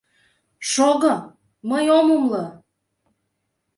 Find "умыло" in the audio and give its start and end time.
2.15-2.45